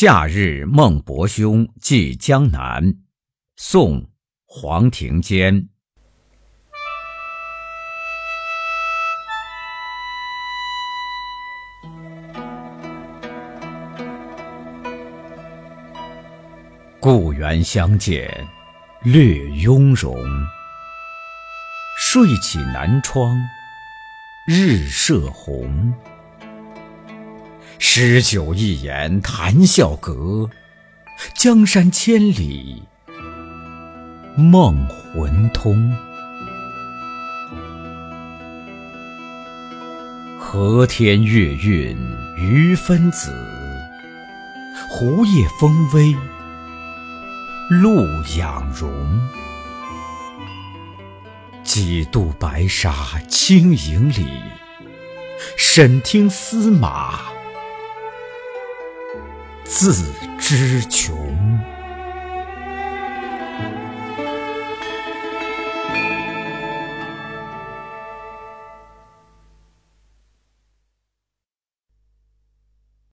[0.00, 2.94] 夏日孟伯兄寄江南，
[3.56, 4.00] 宋·
[4.46, 5.68] 黄庭坚。
[17.00, 18.46] 故园相见，
[19.02, 20.16] 略雍容。
[21.98, 23.36] 睡起南窗，
[24.46, 25.92] 日射红。
[27.80, 30.50] 诗酒一言谈笑隔，
[31.36, 32.82] 江山千里
[34.36, 35.96] 梦魂通。
[40.38, 41.96] 和天月韵
[42.36, 43.32] 余分子，
[44.90, 46.16] 湖夜风微
[47.70, 48.04] 露
[48.36, 48.90] 养容。
[51.62, 52.92] 几度白沙
[53.28, 54.26] 轻盈里，
[55.56, 57.27] 审听司马。
[59.68, 59.92] 自
[60.38, 61.14] 知穷。